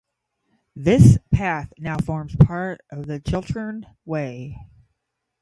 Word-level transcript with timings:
This 0.75 1.19
path 1.31 1.71
now 1.77 1.99
forms 1.99 2.35
part 2.35 2.81
of 2.89 3.05
the 3.05 3.19
Chiltern 3.19 3.85
Way. 4.03 4.57